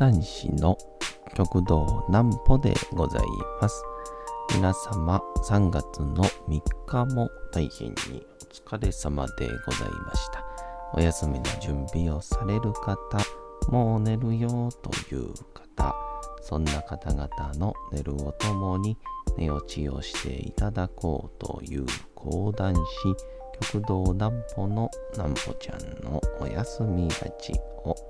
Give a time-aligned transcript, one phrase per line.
[0.00, 0.78] 講談師の
[1.36, 3.22] 極道南歩でござい
[3.60, 3.84] ます。
[4.54, 8.26] 皆様3月の3日も大変に
[8.66, 10.42] お疲れ様でございました。
[10.94, 12.98] お休みの準備をされる方、
[13.70, 15.94] もう寝るよという方、
[16.40, 17.28] そんな方々
[17.58, 18.96] の寝るをともに
[19.36, 22.80] 寝落ちをしていただこうという講談師、
[23.70, 27.52] 極道南歩の南歩ちゃんのお休みラジ
[27.84, 28.09] オ。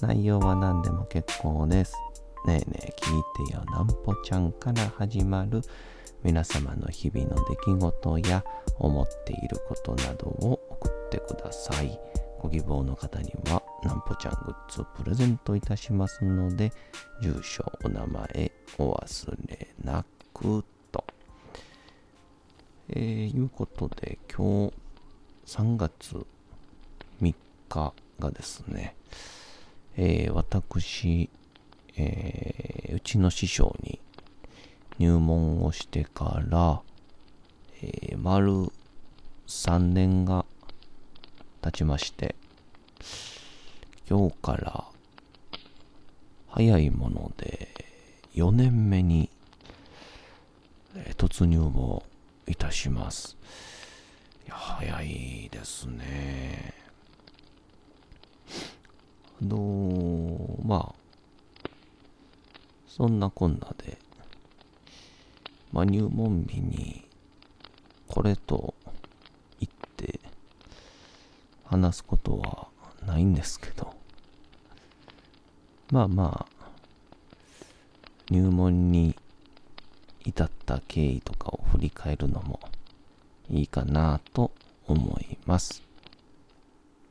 [0.00, 1.94] 内容は何でも結構です。
[2.46, 5.60] ねえねえ聞いてよなんぽちゃんから始まる
[6.22, 8.44] 皆様の日々の出来事や
[8.78, 11.98] 思っていることなどを送ってください。
[12.40, 16.72] ご希望の方にはなんぽちゃんグッズをプレゼントいたしますので、
[17.20, 21.04] 住所、お名前お忘れなくと。
[22.90, 24.74] えー、いうことで今日
[25.46, 26.24] 3月
[27.20, 27.34] 3
[27.68, 28.94] 日がですね、
[30.00, 31.28] えー、私、
[31.96, 34.00] えー、うちの師匠に
[35.00, 36.80] 入門をしてから、
[37.82, 38.70] えー、丸
[39.48, 40.44] 3年が
[41.62, 42.36] 経ちまして、
[44.08, 44.84] 今日から
[46.46, 47.68] 早いもので
[48.36, 49.28] 4年目に、
[51.16, 52.04] 突入を
[52.46, 53.36] いたします。
[54.48, 56.87] 早いですね。
[59.40, 61.68] あのまあ、
[62.88, 63.98] そんなこんなで、
[65.72, 67.06] まあ、入門日に、
[68.08, 68.74] これと
[69.60, 70.18] 言って、
[71.64, 72.68] 話すことは
[73.06, 73.94] ないんですけど、
[75.92, 76.66] まあまあ、
[78.30, 79.14] 入門に
[80.24, 82.58] 至った経緯とかを振り返るのも
[83.48, 84.50] いいかなと
[84.86, 85.82] 思います。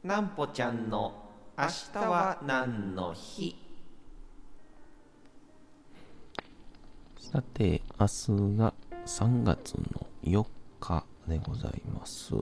[0.04, 1.27] なんぽちゃんの
[1.60, 3.56] 明日は何の日？
[7.20, 8.74] さて、明日が
[9.08, 10.46] 3月の4
[10.80, 12.36] 日でございます。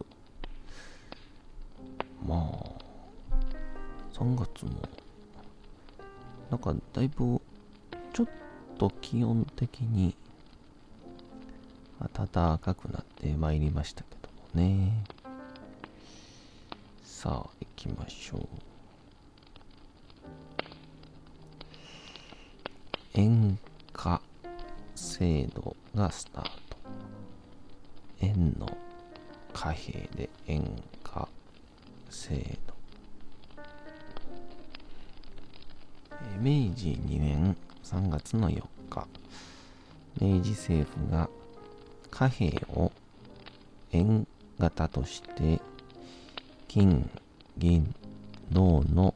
[2.28, 2.36] まあ、
[4.14, 4.72] 3月も、
[6.52, 7.42] なんかだいぶ、
[8.12, 8.28] ちょっ
[8.78, 10.14] と気温的に、
[12.14, 14.28] 暖かくなってまいりましたけど
[14.60, 15.06] もね。
[17.06, 18.75] さあ、行きましょう。
[23.18, 23.58] 演
[23.94, 24.22] 歌
[24.94, 26.50] 制度がスタート。
[28.20, 28.68] 円の
[29.54, 30.62] 貨幣で演
[31.02, 31.30] 歌
[32.10, 32.74] 制度。
[36.42, 37.56] 明治2年
[37.86, 39.08] 3月の4日、
[40.20, 41.30] 明治政府が
[42.12, 42.92] 貨幣を
[43.94, 44.28] 円
[44.60, 45.62] 型として
[46.68, 47.10] 金、
[47.58, 47.96] 銀、
[48.52, 49.16] 銅の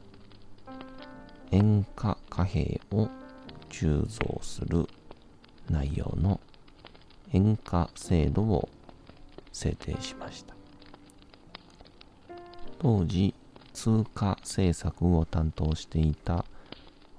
[1.50, 3.10] 円価貨幣を
[3.70, 4.86] 鋳造する
[5.70, 6.40] 内容の
[7.32, 8.68] 円価制度を
[9.52, 10.54] 制定しました。
[12.78, 13.34] 当時、
[13.72, 16.44] 通貨政策を担当していた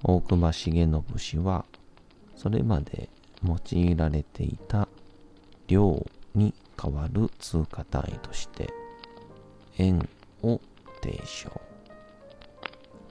[0.02, 1.64] 大隈重信氏は、
[2.36, 3.08] それまで
[3.44, 4.88] 用いられていた
[5.68, 8.68] 両に代わる通貨単位として、
[9.78, 10.08] 円
[10.42, 10.60] を
[11.00, 11.50] 提唱。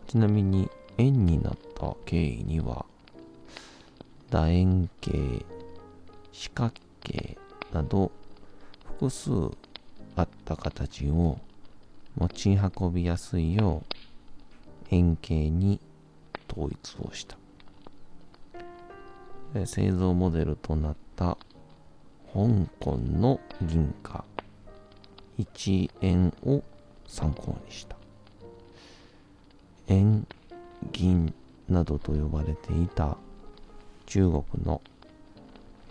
[0.07, 2.85] ちなみに、円になった経緯には、
[4.31, 5.45] 楕円形、
[6.31, 6.71] 四角
[7.01, 7.37] 形
[7.73, 8.13] など
[8.97, 9.31] 複数
[10.15, 11.37] あった形を
[12.15, 13.95] 持ち運びやすいよう
[14.89, 15.81] 円形に
[16.49, 17.35] 統一をした。
[19.65, 21.37] 製造モデルとなった
[22.33, 24.23] 香港の銀貨
[25.39, 26.63] 1円を
[27.05, 27.97] 参考にした。
[29.87, 30.25] 円、
[30.93, 31.33] 銀
[31.67, 33.17] などと呼ばれていた
[34.11, 34.81] 中国の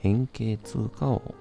[0.03, 1.35] 円形通貨を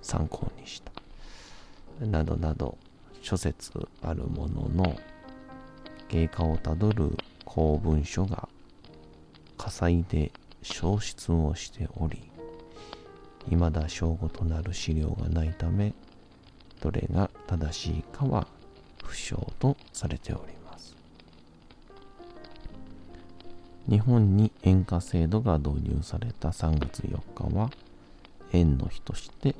[0.00, 2.06] 参考にした。
[2.06, 2.78] などなど
[3.20, 4.96] 諸説あるものの
[6.06, 8.48] 経過をたどる公文書が
[9.56, 10.30] 火災で
[10.62, 12.30] 消失をしており、
[13.48, 15.92] 未だ証拠となる資料がないため、
[16.80, 18.46] どれが正しいかは
[19.02, 20.57] 不詳とされております。
[23.88, 27.70] 日本に円価制度が導入された3月4日は
[28.52, 29.54] 円の日として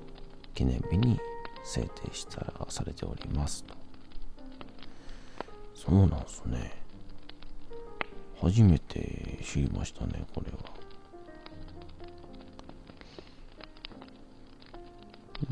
[0.55, 1.19] 記念日に
[1.65, 3.65] 制定したされております。
[3.65, 3.75] と
[5.75, 6.73] そうなんすね。
[8.41, 10.59] 初めて知りましたねこれは。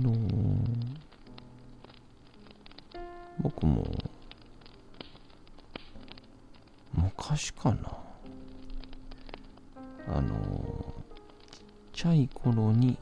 [0.00, 0.12] の
[3.38, 3.86] 僕も
[6.92, 8.05] 昔かな。
[10.08, 10.94] あの
[11.50, 11.62] ちっ
[11.92, 12.96] ちゃい頃に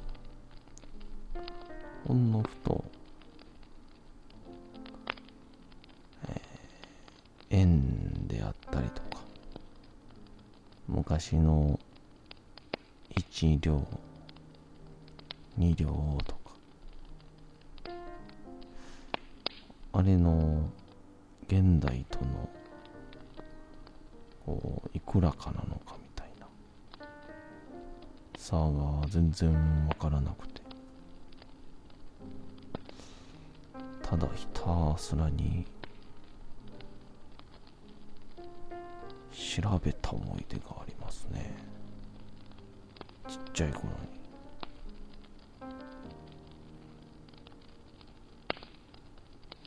[2.06, 2.84] ほんのふと、
[6.28, 9.22] えー、円であったりとか
[10.88, 11.78] 昔の
[13.14, 13.86] 1両
[15.58, 16.50] 2両とか
[19.92, 20.68] あれの
[21.46, 22.48] 現代との
[24.44, 25.96] こういくらかなのか
[28.54, 29.52] 差が全然
[29.88, 30.62] わからなくて。
[34.02, 35.66] ただひたすらに
[39.32, 41.56] 調べた思い出がありますね。
[43.28, 43.88] ちっちゃい頃に。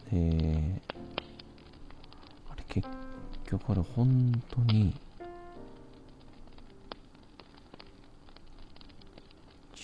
[0.10, 0.82] で、
[2.50, 2.88] あれ結
[3.46, 4.96] 局あれ本当に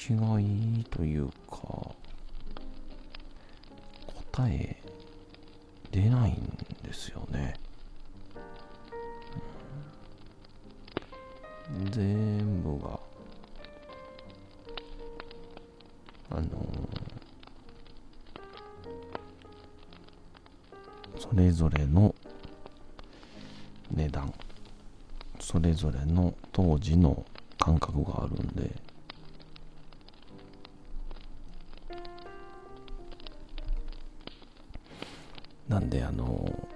[0.10, 0.16] 違
[0.80, 1.58] いというか
[4.32, 4.76] 答え
[5.92, 7.54] 出ないんですよね、
[11.92, 13.00] 全部が。
[16.32, 16.48] あの
[21.18, 22.14] それぞれの
[23.92, 24.34] 値段。
[25.40, 27.24] それぞれの当時の
[27.60, 28.83] 感覚があるんで。
[35.68, 36.68] なんであの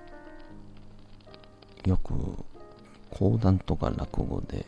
[1.85, 2.13] よく
[3.11, 4.65] 講談とか落語で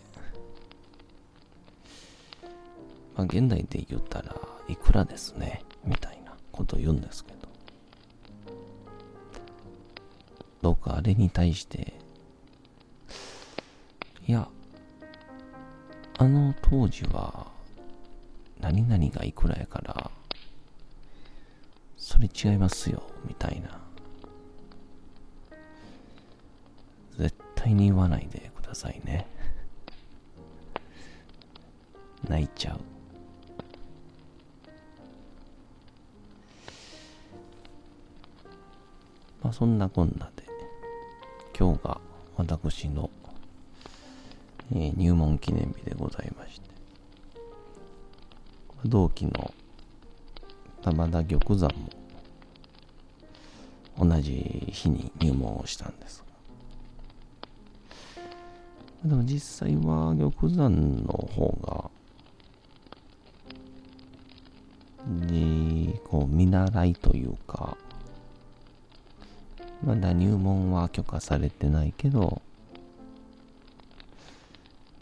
[3.16, 4.36] まあ現代で言ったら
[4.68, 7.50] いくらですねみたいなこと言うんですけど
[10.62, 11.94] 僕あれに対して、
[14.28, 14.48] いや、
[16.18, 17.48] あの当時は、
[18.60, 20.12] 何々がいくらやから、
[21.98, 23.79] それ違いますよ、みたいな。
[27.70, 29.28] 対に言わないでくださいね。
[32.28, 32.80] 泣いちゃう。
[39.44, 40.44] まあそんなこんなで、
[41.58, 42.02] 今日が
[42.36, 43.10] 私の、
[44.74, 46.70] えー、入門記念日でございまして、
[48.86, 49.54] 同期の
[50.82, 51.70] 玉田玉山
[53.98, 56.24] も同じ日に入門をしたんです、
[59.04, 61.90] でも実際は玉山の方が、
[65.08, 67.78] に、こう見習いというか、
[69.84, 72.42] まだ入門は許可されてないけど、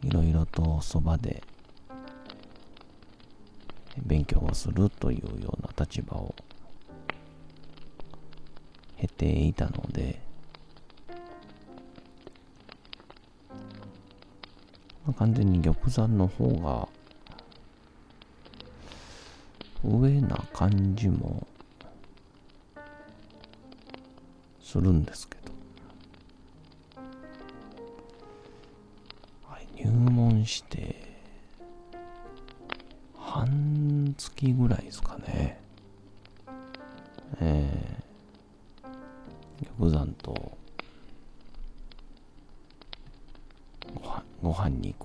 [0.03, 1.41] いろいろとそばで
[4.05, 6.35] 勉強をするというような立場を
[8.97, 10.26] 経ていたので、
[15.07, 16.89] まあ、完全に玉山の方が
[19.81, 21.47] 上な感じも
[24.61, 27.01] するんですけど、
[29.49, 31.07] はい、入門して
[33.17, 35.56] 半月ぐらいですかね。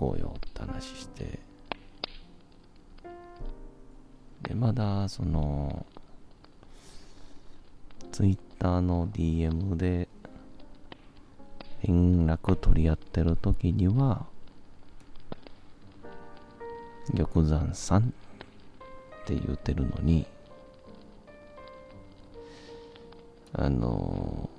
[0.03, 1.39] こうよって話して。
[4.43, 5.87] でまだその
[8.11, 10.09] ツイッターの DM で
[11.87, 14.27] 連絡取り合ってる時には、
[17.17, 18.05] 玉山さんっ
[19.25, 20.27] て言ってるのに、
[23.53, 24.51] あの、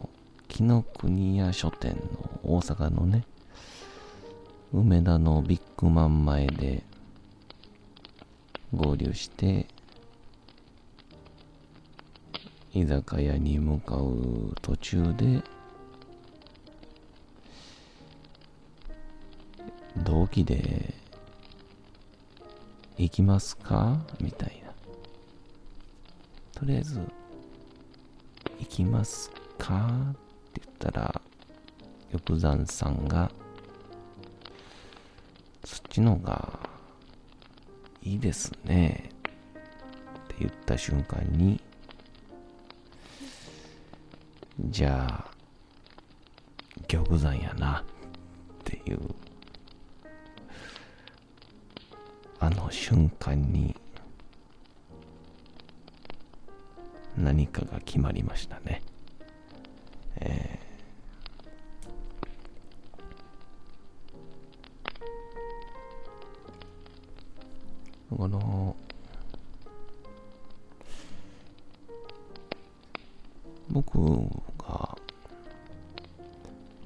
[0.48, 3.26] 紀ノ国屋書店の大阪のね、
[4.76, 6.82] 梅田のビッグマン前で
[8.74, 9.68] 合流して、
[12.74, 15.44] 居酒屋に向かう途中で
[19.98, 20.96] 同期で
[22.98, 24.00] 行きますか？
[24.20, 24.72] みたいな。
[26.60, 27.00] とりあえず、
[28.60, 29.86] 行きますか？
[30.14, 30.16] っ
[30.52, 31.22] て言ったら、
[32.26, 33.32] 玉山さんが、
[35.94, 36.60] ちのが
[38.02, 41.62] いいですねって言った瞬間に、
[44.60, 45.32] じゃあ、
[46.88, 49.00] 玉山やなっていう、
[52.40, 53.76] あの瞬間に、
[57.16, 58.82] 何かが決まりましたね。
[60.22, 60.53] えー、
[68.24, 68.74] この、
[73.70, 74.00] 僕
[74.58, 74.98] が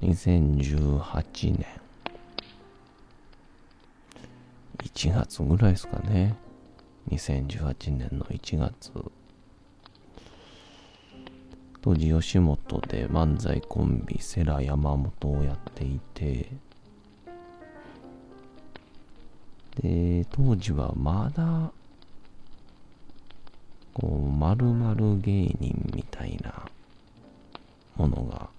[0.02, 1.66] 2018年
[4.80, 6.36] 1月ぐらいですかね。
[7.12, 8.92] 2018年の1月。
[11.84, 16.50] 当時吉本で漫才コンビセラ山本をやっていて、
[19.82, 21.72] で、当時はまだ、
[23.94, 26.68] こう、〇〇芸人みたいな
[27.96, 28.50] ものが、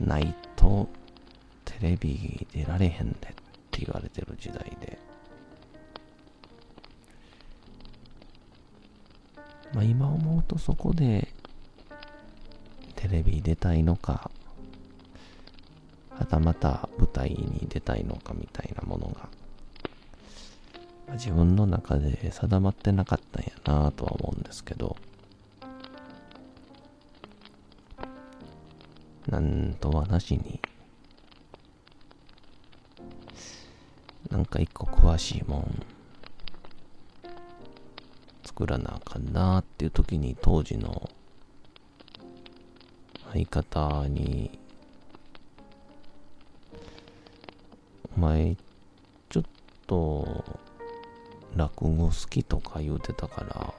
[0.00, 0.88] ないと
[1.64, 3.16] テレビ出られへんでっ
[3.70, 4.98] て言われてる時代で、
[9.72, 11.28] まあ今思うとそこで
[12.96, 14.30] テレビ出たいのか、
[16.22, 19.28] はたまた舞台に出たいのかみたいなものが、
[21.14, 24.96] 自分の中で定まってなかったんやなとは思うんですけど、
[29.28, 30.60] なんとはなしに、
[34.30, 35.82] なんか一個詳しいもん、
[38.44, 41.10] 作らなあかんなっていう時に当時の
[43.32, 44.61] 相方に、
[48.16, 48.56] 前、
[49.28, 49.42] ちょっ
[49.86, 50.44] と、
[51.56, 53.74] 落語好きとか言うてたから、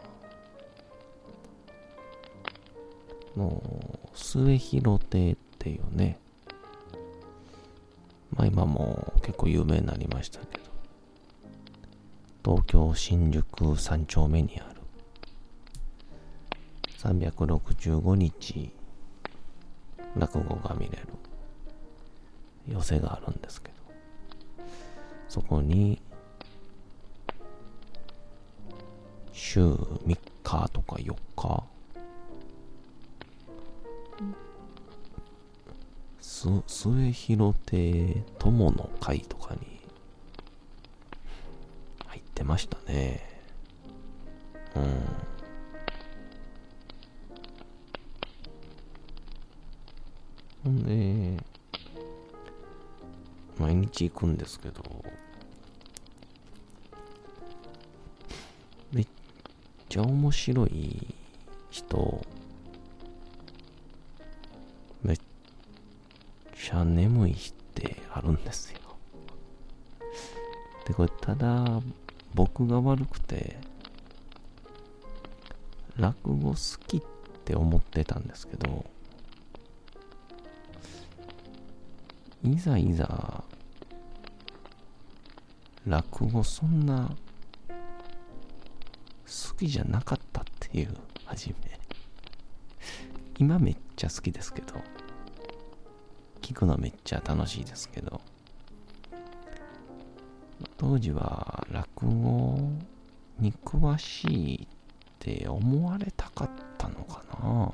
[3.36, 6.20] もう、末広亭っていうね、
[8.36, 10.64] まあ今も結構有名になりましたけど、
[12.44, 14.82] 東京新宿3丁目にある、
[17.00, 18.72] 365日
[20.16, 21.08] 落語が見れる
[22.68, 23.73] 寄せがあるんですけど、
[25.34, 26.00] そこに、
[29.32, 31.64] 週3日とか4日、
[36.22, 39.82] す末広亭友の会とかに
[42.06, 43.24] 入ってましたね。
[44.76, 45.04] うん。
[50.64, 51.44] ほんで、
[53.58, 54.84] 毎日行くんですけど、
[59.94, 61.06] ちゃ面白い
[61.70, 62.26] 人、
[65.04, 65.18] めっ
[66.56, 68.80] ちゃ眠い日ってあるんですよ。
[70.88, 71.80] で、これただ
[72.34, 73.60] 僕が悪くて、
[75.98, 77.02] 落語好きっ
[77.46, 78.88] て思ってたんですけど、
[82.44, 83.44] いざいざ、
[85.86, 87.12] 落語そんな
[89.26, 91.80] 好きじゃなかったっていう、はじめ。
[93.40, 94.76] 今めっちゃ好きですけど、
[96.42, 98.22] 聞くのめっちゃ楽しいですけど、
[100.78, 102.60] 当時は落語
[103.40, 104.68] に詳しいっ
[105.20, 107.74] て思われたかったのかな。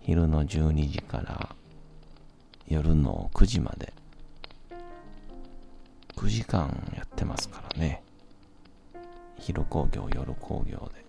[0.00, 1.54] 昼の12時から
[2.66, 3.92] 夜の9時まで。
[6.16, 8.02] 9時間やってますからね。
[9.40, 11.00] 昼工業夜工業で。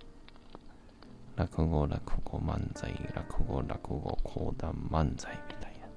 [1.38, 5.88] 落語落語漫才落語落語講談漫才みたいな。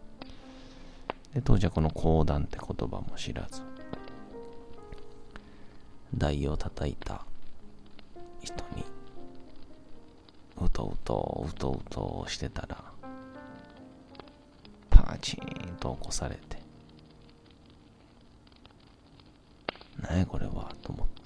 [1.35, 3.63] で当時はこの講談って言葉も知らず。
[6.17, 7.27] 台を叩いた
[8.41, 8.85] 人に
[10.65, 12.85] うとうとうとうとしてたら
[14.91, 16.63] パチーンと起こされて。
[20.01, 21.24] 何やこれはと思って。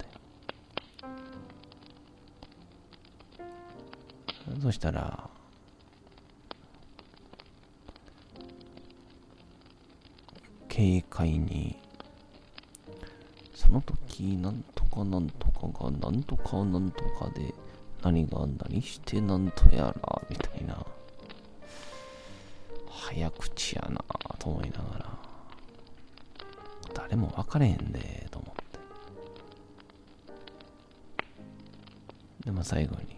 [4.62, 5.28] そしたら、
[10.68, 11.76] 軽快に、
[13.54, 17.54] その時、なんとかなんとかが、なんとかなんとかで、
[18.02, 20.86] 何が何してなんとやら、みたいな。
[22.88, 24.04] 早口やな
[24.38, 25.18] と思いながら、
[26.94, 28.78] 誰も分かれへんで、と思って。
[32.44, 33.17] で、も最後に、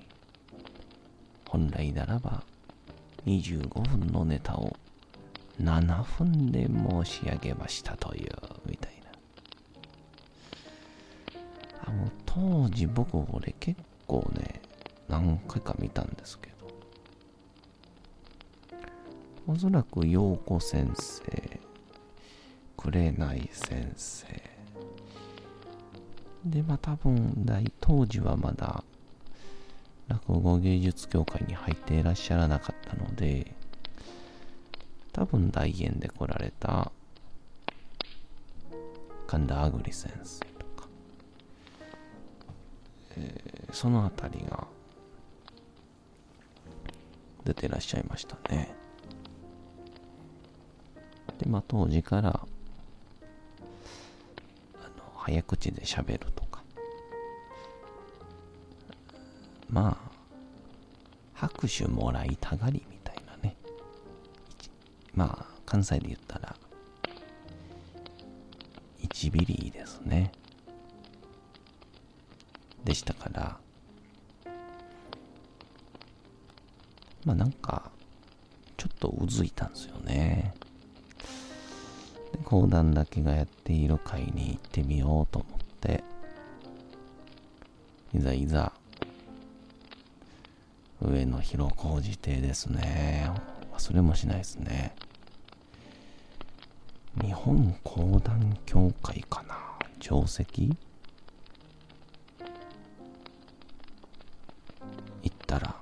[1.51, 2.45] 本来ならば
[3.27, 4.77] 25分のネタを
[5.61, 8.31] 7分で申し上げましたという
[8.65, 9.11] みたいな。
[11.87, 14.63] あもう当時僕これ結構ね
[15.09, 16.55] 何回か見たんですけど。
[19.49, 21.61] おそらく陽子先生
[22.77, 24.27] 紅先生。
[26.45, 28.85] でまあ多分大当時はまだ
[30.11, 33.55] 落語芸術協会に入っていらっしゃらなかったので
[35.13, 36.91] 多分大円で来られた
[39.29, 40.89] 神田あぐり先生とか、
[43.17, 44.67] えー、そのあたりが
[47.45, 48.75] 出てらっしゃいましたね。
[51.39, 52.47] でまあ当時からあ
[54.83, 56.40] の早口で喋ると。
[59.71, 60.11] まあ
[61.35, 63.57] 拍手もらいたがりみたいなね。
[65.15, 66.55] まあ関西で言ったら
[69.03, 70.33] 1ビリですね。
[72.85, 73.59] でしたから
[77.25, 77.91] まあなんか
[78.77, 80.55] ちょっとうずいたんですよね。
[82.33, 86.03] で講談だけがやっている会に行ってみようと思って
[88.15, 88.73] いざいざ
[91.03, 93.31] 上野広小路邸ですね。
[93.73, 94.95] 忘れもしないですね。
[97.23, 99.57] 日本講談協会かな？
[99.99, 100.45] 定石
[105.23, 105.75] 行ったら。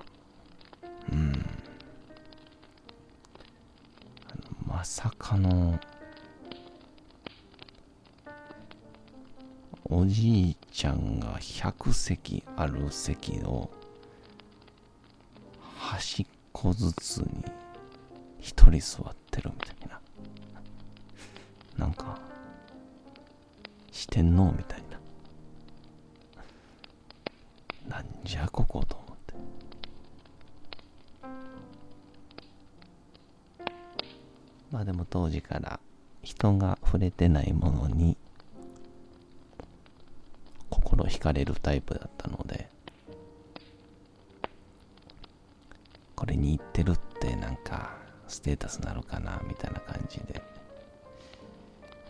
[1.11, 1.45] うん。
[4.65, 5.79] まさかの。
[9.91, 13.69] おじいちゃんが100席ある席を
[16.59, 17.45] 端っこずつに
[18.41, 20.01] 一人座ってるみたいな。
[21.77, 22.19] なんか
[23.93, 24.83] 四天王みたい
[27.87, 27.95] な。
[27.95, 29.33] なんじゃここと思って。
[34.71, 35.79] まあでも当時から
[36.23, 38.17] 人が触れてないものに
[40.69, 42.69] 心惹かれるタイプだったので
[46.19, 47.95] これに行ってるってなんか
[48.27, 50.41] ステータスなのかなみたいな感じで。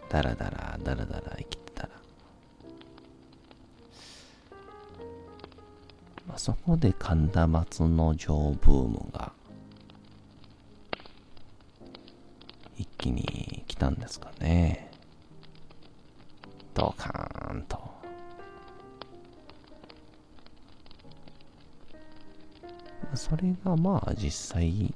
[0.09, 1.89] ダラダラダラダラ生きてたら、
[6.27, 9.31] まあ、そこで神田松の城ブームが
[12.75, 14.88] 一気に来たんですかね。
[23.29, 24.91] それがまあ実際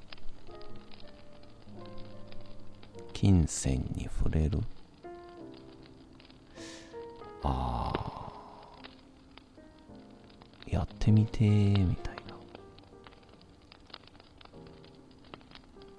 [3.13, 4.59] 金銭に触れる。
[7.43, 8.31] ああ
[10.67, 12.15] やってみてみたい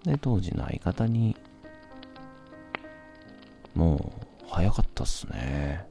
[0.04, 0.12] な。
[0.12, 1.36] で当時の相方に
[3.74, 4.00] もう
[4.48, 5.86] 早かったっすね。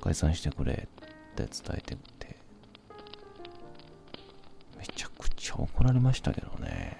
[0.00, 2.36] 解散してくれって伝えてて。
[4.78, 6.96] めちゃくちゃ怒られましたけどね。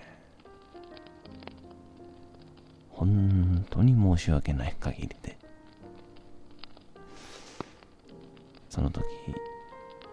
[2.90, 5.38] 本当に申し訳ない限りで。
[8.68, 9.04] その時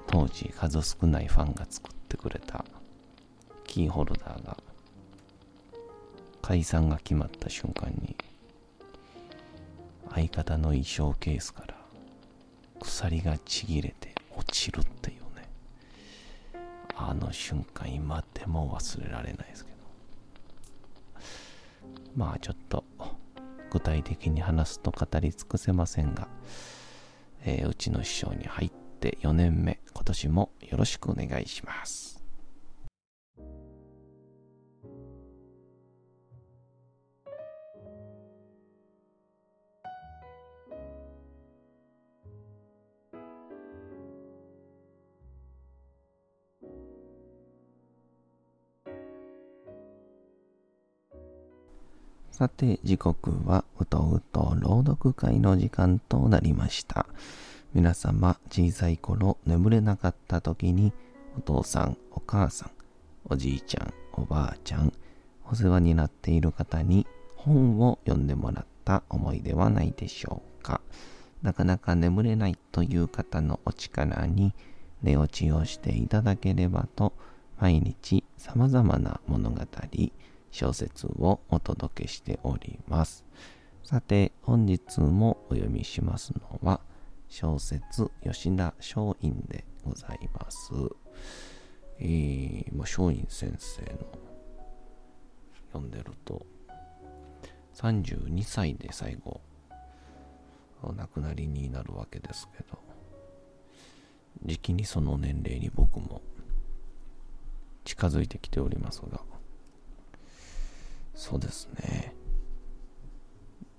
[0.07, 2.65] 当時数少ないファンが作ってくれた
[3.63, 4.57] キーホルダーが
[6.41, 8.17] 解散が決まった瞬間に
[10.11, 11.75] 相方の衣装ケースから
[12.81, 13.98] 鎖がちぎれて
[14.39, 15.49] 落ちるっていうね。
[16.95, 19.77] あの瞬間今でも忘れられないですけど。
[22.15, 22.83] まあちょっと
[23.69, 26.27] 具体的に話すと語り尽くせませんが、
[27.43, 32.08] えー、うちの師匠に入って4年目今年もよろしくお願いします。
[52.39, 57.05] さて、時刻はうとうと朗読会の時間となりました。
[57.73, 60.93] 皆様、小さい頃眠れなかった時に、
[61.37, 62.71] お父さん、お母さん、
[63.25, 64.93] おじいちゃん、おばあちゃん、
[65.51, 70.79] お世話になっている方に本を読んでもらった思いではないでしょうか。
[71.41, 74.53] なかなか眠れないという方のお力に
[75.03, 77.11] 寝落ちをしていただければと、
[77.59, 79.57] 毎日様々な物語、
[80.51, 83.25] 小説をお届けしております。
[83.83, 86.81] さて、本日もお読みしますのは、
[87.27, 90.71] 小説吉田松陰でございます。
[91.99, 93.99] えー、まあ、松陰先生の
[95.71, 96.45] 読んでると、
[97.75, 99.41] 32歳で最後、
[100.81, 102.79] お亡くなりになるわけですけど、
[104.43, 106.21] 時期にその年齢に僕も
[107.83, 109.18] 近づいてきておりますが、
[111.29, 112.15] そうですね。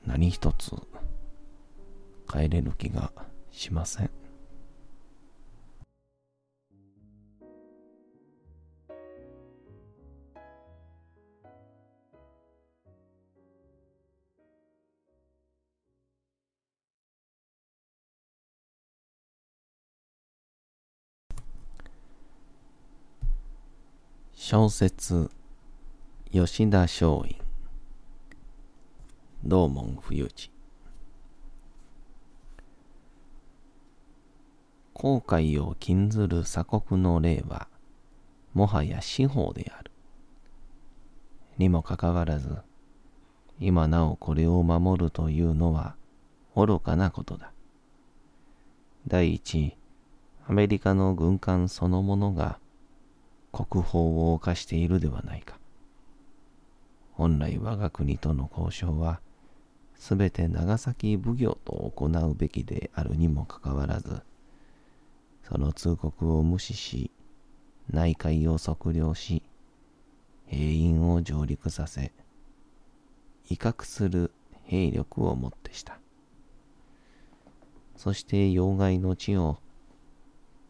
[0.06, 0.70] 何一つ
[2.30, 3.10] 帰れる気が
[3.50, 4.10] しません。
[24.32, 25.30] 小説
[26.30, 27.39] 吉田松陰
[29.44, 30.50] 道門冬地
[34.92, 37.68] 後悔を禁ずる鎖国の例は
[38.52, 39.90] もはや司法である。
[41.56, 42.58] にもかかわらず
[43.58, 45.94] 今なおこれを守るというのは
[46.54, 47.52] 愚かなことだ。
[49.06, 49.76] 第一
[50.46, 52.58] アメリカの軍艦そのものが
[53.52, 55.58] 国法を犯しているではないか。
[57.12, 59.20] 本来我が国との交渉は、
[60.00, 64.22] すべて長崎奉行と行うべきであるにもかかわらず、
[65.42, 67.10] その通告を無視し、
[67.90, 69.42] 内海を測量し、
[70.46, 72.12] 兵員を上陸させ、
[73.50, 74.32] 威嚇する
[74.64, 75.98] 兵力をもってした。
[77.94, 79.58] そして要害の地を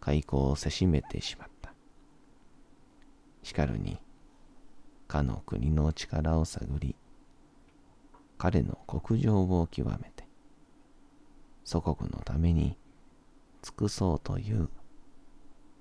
[0.00, 1.72] 開口をせしめてしまった。
[3.44, 4.00] しかるに、
[5.06, 6.96] かの国の力を探り、
[8.40, 10.26] 彼の国情を極めて、
[11.62, 12.78] 祖国のために
[13.60, 14.70] 尽くそうという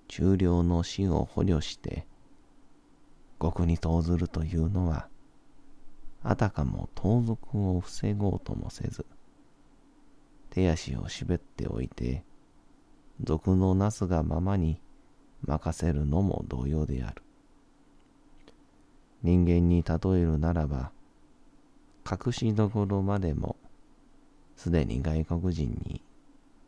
[0.10, 2.06] 中領の死を捕虜して、
[3.40, 5.08] 極に投ずるというのは、
[6.22, 9.06] あたかも盗賊を防ごうともせず、
[10.50, 12.26] 手足をしべっておいて、
[13.24, 14.82] 賊のなすがままに
[15.46, 17.24] 任せるのも同様である。
[19.24, 20.92] 人間に例えるならば、
[22.10, 23.56] 隠しどころまでも、
[24.56, 26.02] すでに外国人に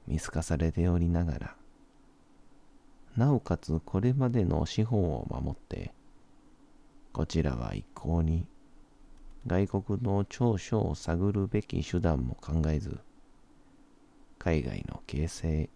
[0.07, 1.55] 見透かされておりながら、
[3.17, 5.93] なおかつこれまでの司法を守って、
[7.11, 8.45] こちらは一向に
[9.47, 12.99] 外国の長所を探るべき手段も考えず、
[14.37, 15.69] 海外の形勢、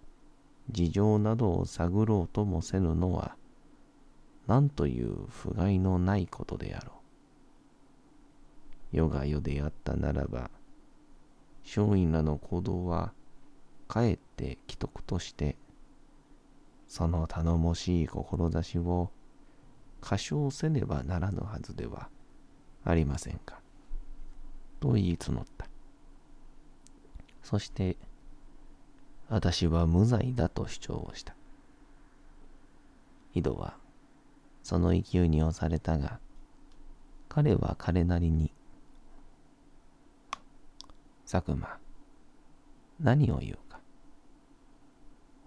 [0.70, 3.36] 事情などを探ろうともせぬのは、
[4.48, 6.95] 何という不甲斐のないことであろう。
[8.96, 10.50] 世が世であったならば、
[11.66, 13.14] 松陰らの行動は、
[13.88, 15.58] かえって既得として、
[16.88, 19.12] その頼もしい志を
[20.00, 22.10] 過小せねばならぬはずでは
[22.86, 23.60] ありませんか。
[24.80, 25.68] と言い募った。
[27.44, 27.98] そして、
[29.28, 31.36] 私は無罪だと主張をした。
[33.34, 33.76] 井戸は
[34.64, 36.20] その勢いに押されたが、
[37.28, 38.52] 彼は彼なりに、
[41.26, 41.80] 佐久間、
[43.00, 43.80] 何を言うか。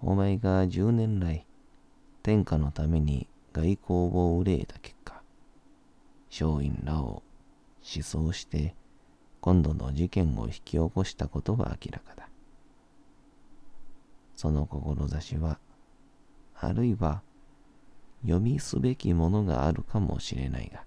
[0.03, 1.47] お前が十年来、
[2.25, 5.23] 天下のために外交を憂えた結果、
[6.33, 7.23] 松陰らを
[7.95, 8.75] 思想して、
[9.41, 12.29] 今度の事件を引き起こしたことは明らかだ。
[14.35, 15.61] その志は、
[16.57, 17.23] あるいは
[18.23, 20.83] 読みすべきものがあるかもしれないが、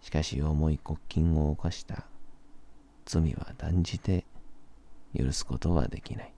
[0.00, 2.06] しかし重い国禁を犯した
[3.04, 4.24] 罪は断じて
[5.16, 6.34] 許すことはできない。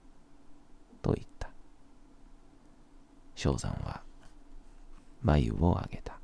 [1.01, 1.49] と言った。
[3.35, 4.01] 正山は
[5.21, 6.19] 眉を上げた。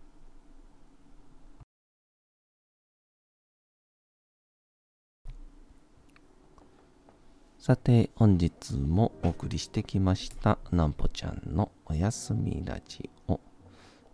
[7.60, 13.40] さて、本日もお送りしてきました、なんぽちゃんのおやすみラジオ。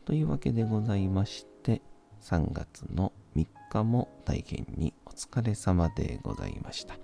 [0.06, 1.82] というわけでございまして、
[2.22, 3.12] 3月の
[3.72, 6.96] 日も大変にお疲れ様でございました。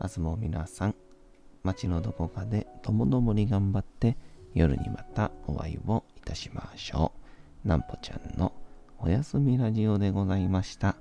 [0.00, 0.94] 明日も皆さん、
[1.62, 4.16] 街のどこかでともどもに頑張って
[4.54, 7.12] 夜にまたお会いをいたしましょ
[7.64, 7.68] う。
[7.68, 8.52] なんぽちゃんの
[8.98, 10.96] おやすみラジオでございました。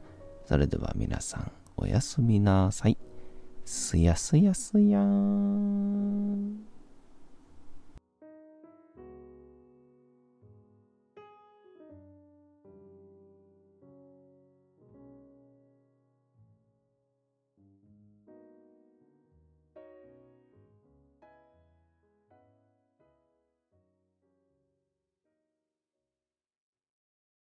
[0.45, 2.97] それでは皆さん、おやすみなさい。
[3.65, 6.72] すやすやすやーん。